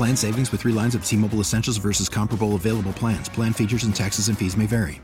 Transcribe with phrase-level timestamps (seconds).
[0.00, 3.28] Plan savings with three lines of T Mobile Essentials versus comparable available plans.
[3.28, 4.98] Plan features and taxes and fees may vary.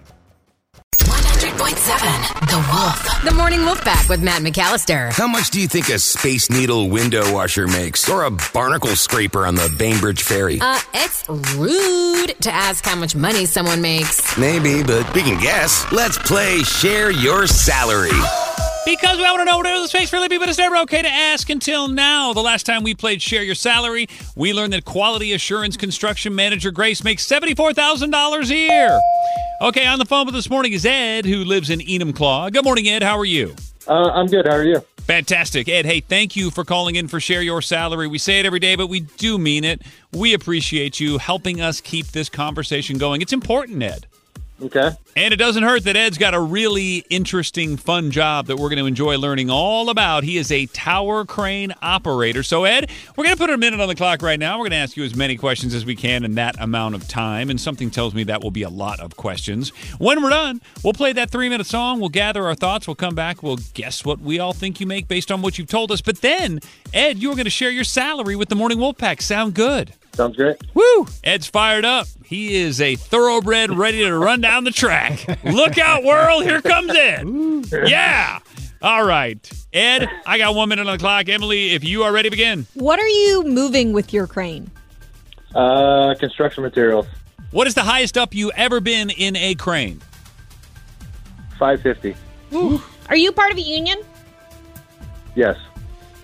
[1.01, 3.23] 100.7 The Wolf.
[3.23, 5.13] The Morning Wolf Pack with Matt McAllister.
[5.13, 8.09] How much do you think a Space Needle window washer makes?
[8.09, 10.61] Or a barnacle scraper on the Bainbridge Ferry?
[10.63, 14.39] Uh, it's rude to ask how much money someone makes.
[14.39, 15.85] Maybe, but we can guess.
[15.93, 18.19] Let's play Share Your Salary.
[18.87, 21.09] Because we want to know what the space for Libby, but it's never okay to
[21.09, 22.33] ask until now.
[22.33, 26.71] The last time we played Share Your Salary, we learned that Quality Assurance Construction Manager
[26.71, 29.01] Grace makes $74,000 a year.
[29.61, 32.53] Okay, on the phone with us this morning is Ed, who lives in Enumclaw.
[32.53, 33.03] Good morning, Ed.
[33.03, 33.57] How are you?
[33.89, 34.47] Uh, I'm good.
[34.47, 34.79] How are you?
[34.99, 35.69] Fantastic.
[35.69, 38.07] Ed, hey, thank you for calling in for Share Your Salary.
[38.07, 39.83] We say it every day, but we do mean it.
[40.13, 43.21] We appreciate you helping us keep this conversation going.
[43.21, 44.07] It's important, Ed.
[44.61, 44.91] Okay.
[45.17, 48.79] And it doesn't hurt that Ed's got a really interesting, fun job that we're going
[48.79, 50.25] to enjoy learning all about.
[50.25, 52.43] He is a tower crane operator.
[52.43, 54.57] So, Ed, we're going to put a minute on the clock right now.
[54.59, 57.07] We're going to ask you as many questions as we can in that amount of
[57.07, 57.51] time.
[57.51, 59.71] And something tells me that will be a lot of questions.
[59.99, 62.01] When we're done, we'll play that three minute song.
[62.01, 62.87] We'll gather our thoughts.
[62.87, 63.43] We'll come back.
[63.43, 66.01] We'll guess what we all think you make based on what you've told us.
[66.01, 66.61] But then,
[66.95, 69.21] Ed, you're going to share your salary with the Morning Wolf Pack.
[69.21, 69.93] Sound good?
[70.17, 70.57] Sounds great.
[70.73, 71.07] Woo!
[71.25, 72.07] Ed's fired up.
[72.25, 75.27] He is a thoroughbred ready to run down the track.
[75.45, 76.45] Look out, world.
[76.45, 77.27] Here comes Ed.
[77.87, 78.39] Yeah.
[78.81, 79.39] All right.
[79.75, 81.29] Ed, I got one minute on the clock.
[81.29, 82.67] Emily, if you are ready, begin.
[82.73, 84.71] What are you moving with your crane?
[85.55, 87.07] Uh, construction materials.
[87.51, 90.01] What is the highest up you ever been in a crane?
[91.59, 92.17] 550.
[93.11, 93.99] Are you part of a union?
[95.35, 95.59] Yes.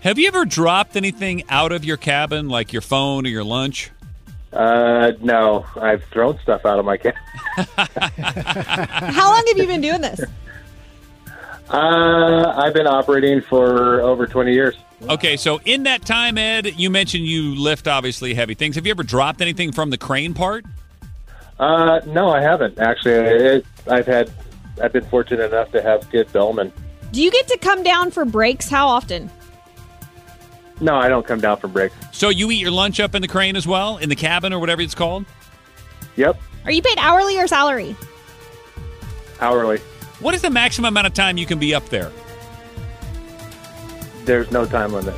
[0.03, 3.93] Have you ever dropped anything out of your cabin, like your phone or your lunch?
[4.53, 5.65] Uh, no.
[5.77, 7.21] I've thrown stuff out of my cabin.
[7.57, 10.21] How long have you been doing this?
[11.71, 14.75] Uh, I've been operating for over 20 years.
[15.09, 18.75] Okay, so in that time, Ed, you mentioned you lift obviously heavy things.
[18.75, 20.67] Have you ever dropped anything from the crane part?
[21.59, 23.13] Uh, no, I haven't actually.
[23.13, 24.31] It, I've had,
[24.83, 26.71] I've been fortunate enough to have good bellmen.
[27.11, 28.69] Do you get to come down for breaks?
[28.69, 29.31] How often?
[30.83, 31.95] No, I don't come down from breaks.
[32.13, 34.59] So you eat your lunch up in the crane as well, in the cabin or
[34.59, 35.25] whatever it's called?
[36.17, 37.97] Yep, Are you paid hourly or salary?
[39.41, 39.79] hourly.
[40.21, 42.13] What is the maximum amount of time you can be up there?
[44.25, 45.15] There's no time limit.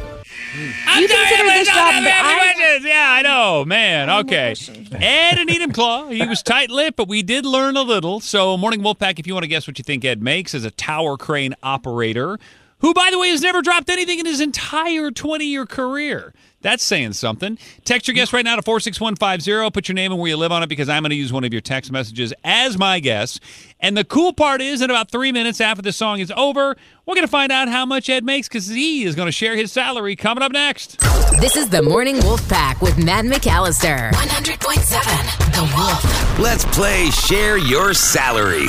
[0.56, 1.74] You consider this job
[2.04, 4.08] that I- Yeah, I know, man.
[4.08, 4.54] Oh okay.
[4.92, 8.20] Ed and Enumclaw, he was tight lipped, but we did learn a little.
[8.20, 10.70] So, Morning Wolfpack, if you want to guess what you think Ed makes as a
[10.70, 12.38] tower crane operator,
[12.84, 16.34] who, by the way, has never dropped anything in his entire 20 year career.
[16.60, 17.58] That's saying something.
[17.86, 19.70] Text your guess right now to 46150.
[19.70, 21.44] Put your name and where you live on it because I'm going to use one
[21.44, 23.40] of your text messages as my guess.
[23.80, 27.14] And the cool part is, in about three minutes after the song is over, we're
[27.14, 29.72] going to find out how much Ed makes because he is going to share his
[29.72, 31.00] salary coming up next.
[31.40, 34.10] This is the Morning Wolf Pack with Matt McAllister.
[34.10, 36.38] 100.7 The Wolf.
[36.38, 38.68] Let's play Share Your Salary.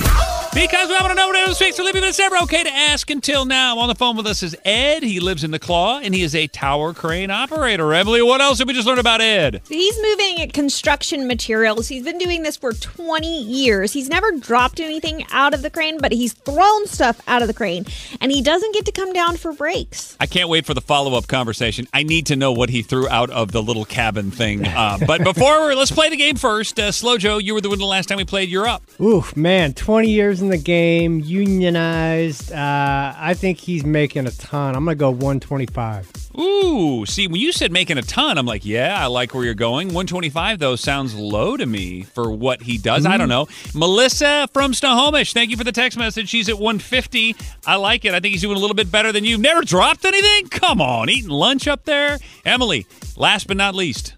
[0.55, 2.63] Because we want to know what it is speaks to Libby, but it's never okay
[2.63, 3.77] to ask until now.
[3.77, 5.03] On the phone with us is Ed.
[5.03, 7.93] He lives in the Claw, and he is a tower crane operator.
[7.93, 9.61] Emily, what else did we just learn about Ed?
[9.67, 11.89] He's moving construction materials.
[11.89, 13.91] He's been doing this for 20 years.
[13.91, 17.53] He's never dropped anything out of the crane, but he's thrown stuff out of the
[17.53, 17.85] crane.
[18.21, 20.15] And he doesn't get to come down for breaks.
[20.21, 21.85] I can't wait for the follow up conversation.
[21.93, 24.65] I need to know what he threw out of the little cabin thing.
[24.65, 26.79] Uh, but before, let's play the game first.
[26.79, 28.47] Uh, Slow Joe, you were the one the last time we played.
[28.47, 28.83] You're up.
[29.01, 32.51] Oof, man, 20 years in the game, unionized.
[32.51, 34.75] Uh, I think he's making a ton.
[34.75, 36.11] I'm going to go 125.
[36.37, 39.53] Ooh, see, when you said making a ton, I'm like, yeah, I like where you're
[39.53, 39.87] going.
[39.87, 43.05] 125, though, sounds low to me for what he does.
[43.05, 43.47] I don't know.
[43.73, 46.29] Melissa from Snohomish, thank you for the text message.
[46.29, 47.35] She's at 150.
[47.65, 48.13] I like it.
[48.13, 49.37] I think he's doing a little bit better than you.
[49.37, 50.49] Never dropped anything?
[50.49, 52.19] Come on, eating lunch up there?
[52.45, 54.13] Emily, last but not least.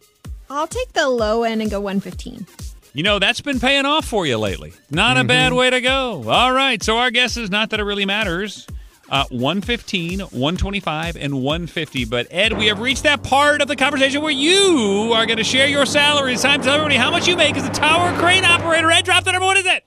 [0.49, 2.45] I'll take the low end and go 115.
[2.93, 4.73] You know, that's been paying off for you lately.
[4.89, 6.29] Not a bad way to go.
[6.29, 6.81] All right.
[6.81, 8.65] So our guess is not that it really matters.
[9.09, 12.05] Uh, 115, 125, and 150.
[12.05, 15.45] But Ed, we have reached that part of the conversation where you are going to
[15.45, 16.33] share your salary.
[16.33, 18.91] It's time to tell everybody how much you make as a tower crane operator.
[18.91, 19.45] Ed, drop the number.
[19.45, 19.83] What is it?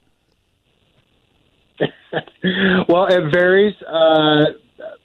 [2.89, 4.45] Well, it varies uh,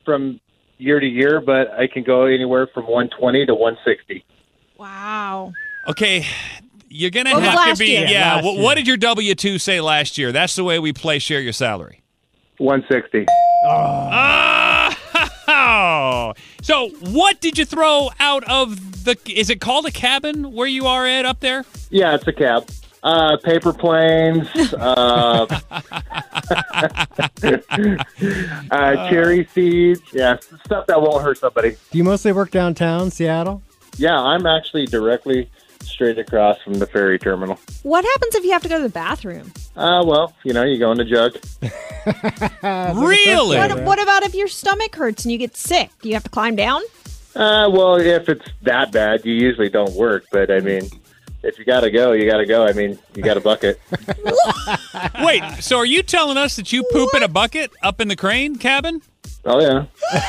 [0.04, 0.40] from
[0.78, 4.24] year to year, but I can go anywhere from 120 to 160.
[4.78, 5.52] Wow.
[5.88, 6.26] Okay.
[6.88, 7.90] You're going to What have to be.
[7.92, 8.06] year?
[8.06, 8.36] Yeah.
[8.36, 10.32] Last What, what did your W 2 say last year?
[10.32, 12.02] That's the way we play share your salary.
[12.58, 13.26] 160.
[15.48, 19.16] Oh, so what did you throw out of the?
[19.28, 21.64] Is it called a cabin where you are, Ed, up there?
[21.90, 22.68] Yeah, it's a cab.
[23.02, 25.46] Uh, paper planes, uh,
[28.70, 30.00] uh, cherry seeds.
[30.12, 31.76] Yeah, stuff that won't hurt somebody.
[31.90, 33.62] Do you mostly work downtown Seattle?
[33.96, 35.50] Yeah, I'm actually directly
[35.82, 37.58] straight across from the ferry terminal.
[37.82, 39.52] What happens if you have to go to the bathroom?
[39.76, 41.36] Uh, well, you know, you go in the jug.
[42.96, 43.56] really?
[43.58, 45.90] What, what about if your stomach hurts and you get sick?
[46.02, 46.82] Do you have to climb down?
[47.34, 50.24] Uh, well, if it's that bad, you usually don't work.
[50.32, 50.88] But I mean,
[51.42, 52.64] if you got to go, you got to go.
[52.66, 53.80] I mean, you got a bucket.
[55.22, 58.16] Wait, so are you telling us that you poop in a bucket up in the
[58.16, 59.02] crane cabin?
[59.44, 59.84] Oh yeah.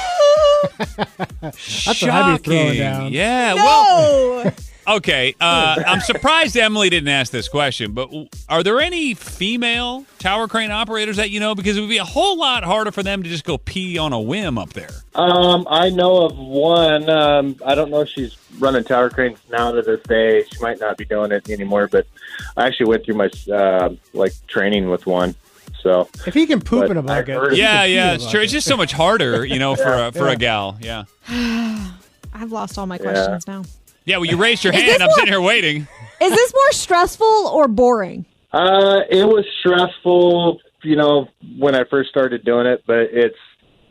[1.42, 2.78] That's what I'd be throwing Shocking.
[2.78, 3.14] down.
[3.14, 3.54] Yeah.
[3.56, 4.52] Well, No.
[4.88, 5.36] Okay.
[5.39, 8.10] Uh, I'm surprised Emily didn't ask this question, but
[8.50, 11.56] are there any female tower crane operators that you know?
[11.56, 14.13] Because it would be a whole lot harder for them to just go pee on
[14.13, 14.89] a whim up there.
[15.16, 17.10] Um, I know of one.
[17.10, 20.44] Um, I don't know if she's running tower cranes now to this day.
[20.44, 21.88] She might not be doing it anymore.
[21.88, 22.07] But
[22.56, 25.36] I actually went through my uh, like training with one.
[25.81, 28.42] So If he can poop But in a bucket, heard- Yeah, can yeah, it's true.
[28.42, 30.31] It's just so much harder, you know, for a, for Yeah.
[30.31, 30.78] a gal.
[30.81, 31.04] Yeah.
[32.33, 33.63] I've lost all my questions now.
[34.07, 34.18] Yeah.
[34.18, 35.04] Well, you raised your hand.
[35.04, 35.88] I'm what- sitting here waiting.
[36.19, 38.25] Is this more stressful or boring?
[38.54, 41.27] uh, it was stressful, you know,
[41.59, 42.83] when I first started doing it.
[42.88, 43.38] But it's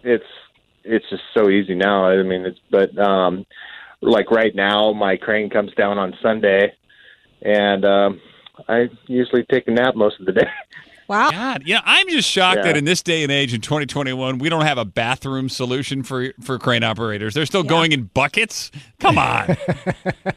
[0.02, 0.24] it's
[0.82, 2.06] it's just so easy now.
[2.06, 3.44] I mean, it's but um,
[4.00, 6.72] like right now, my crane comes down on Sunday,
[7.42, 8.20] and um,
[8.68, 10.48] I usually take a nap most of the day.
[11.08, 11.30] Wow.
[11.30, 12.64] God, yeah, I'm just shocked Yeah.
[12.64, 16.32] that in this day and age in 2021, we don't have a bathroom solution for
[16.40, 17.34] for crane operators.
[17.34, 18.70] They're still going in buckets.
[18.98, 19.56] Come on.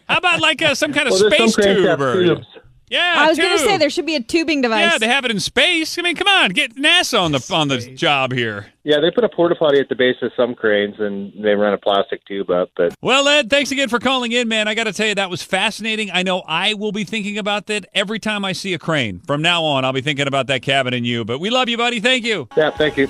[0.08, 2.44] How about like uh, some kind of Well, space cranes that tube?
[2.92, 3.18] Have Or, tubes.
[3.18, 4.92] yeah, I was going to say there should be a tubing device.
[4.92, 5.98] Yeah, they have it in space.
[5.98, 8.68] I mean, come on, get NASA on the on the job here.
[8.84, 11.74] Yeah, they put a porta potty at the base of some cranes, and they run
[11.74, 12.72] a plastic tube up.
[12.76, 14.68] But Well, Ed, thanks again for calling in, man.
[14.68, 16.10] I got to tell you, that was fascinating.
[16.12, 19.20] I know I will be thinking about that every time I see a crane.
[19.28, 21.26] From now on, I'll be thinking about that cabin and you.
[21.26, 22.00] But we love you, buddy.
[22.00, 22.48] Thank you.
[22.58, 23.10] yeah, thank you.